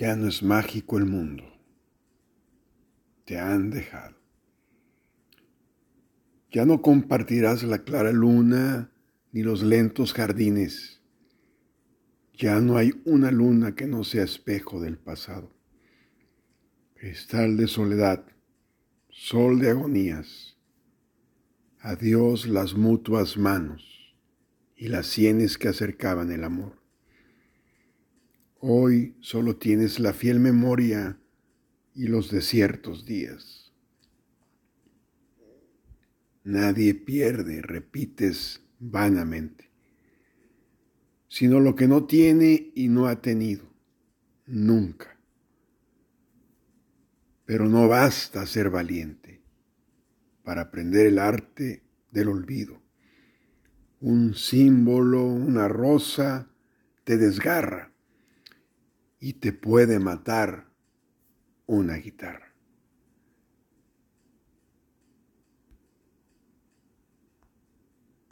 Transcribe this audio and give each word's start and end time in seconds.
Ya 0.00 0.16
no 0.16 0.28
es 0.28 0.42
mágico 0.42 0.96
el 0.96 1.04
mundo. 1.04 1.44
Te 3.26 3.38
han 3.38 3.68
dejado. 3.68 4.16
Ya 6.50 6.64
no 6.64 6.80
compartirás 6.80 7.64
la 7.64 7.84
clara 7.84 8.10
luna 8.10 8.90
ni 9.30 9.42
los 9.42 9.62
lentos 9.62 10.14
jardines. 10.14 11.02
Ya 12.32 12.62
no 12.62 12.78
hay 12.78 12.98
una 13.04 13.30
luna 13.30 13.74
que 13.74 13.86
no 13.86 14.02
sea 14.02 14.24
espejo 14.24 14.80
del 14.80 14.96
pasado. 14.96 15.52
Cristal 16.94 17.58
de 17.58 17.66
soledad, 17.66 18.24
sol 19.10 19.60
de 19.60 19.68
agonías. 19.68 20.56
Adiós 21.78 22.48
las 22.48 22.72
mutuas 22.72 23.36
manos 23.36 24.16
y 24.76 24.88
las 24.88 25.08
sienes 25.08 25.58
que 25.58 25.68
acercaban 25.68 26.32
el 26.32 26.44
amor. 26.44 26.80
Hoy 28.62 29.16
solo 29.20 29.56
tienes 29.56 29.98
la 29.98 30.12
fiel 30.12 30.38
memoria 30.38 31.18
y 31.94 32.08
los 32.08 32.30
desiertos 32.30 33.06
días. 33.06 33.72
Nadie 36.44 36.94
pierde, 36.94 37.62
repites 37.62 38.62
vanamente, 38.78 39.70
sino 41.26 41.58
lo 41.58 41.74
que 41.74 41.88
no 41.88 42.04
tiene 42.04 42.70
y 42.74 42.88
no 42.88 43.06
ha 43.06 43.22
tenido, 43.22 43.64
nunca. 44.44 45.18
Pero 47.46 47.66
no 47.66 47.88
basta 47.88 48.44
ser 48.44 48.68
valiente 48.68 49.40
para 50.44 50.62
aprender 50.62 51.06
el 51.06 51.18
arte 51.18 51.82
del 52.10 52.28
olvido. 52.28 52.82
Un 54.00 54.34
símbolo, 54.34 55.24
una 55.24 55.66
rosa, 55.66 56.50
te 57.04 57.16
desgarra 57.16 57.90
y 59.20 59.34
te 59.34 59.52
puede 59.52 59.98
matar 60.00 60.66
una 61.66 61.96
guitarra. 61.96 62.52